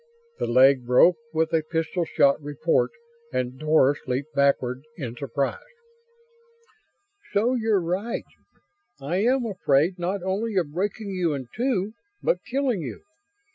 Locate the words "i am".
8.99-9.45